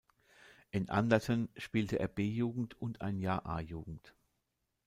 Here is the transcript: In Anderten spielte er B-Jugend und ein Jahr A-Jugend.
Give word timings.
In 0.71 0.89
Anderten 0.89 1.49
spielte 1.57 1.99
er 1.99 2.07
B-Jugend 2.07 2.73
und 2.81 3.01
ein 3.01 3.19
Jahr 3.19 3.45
A-Jugend. 3.45 4.15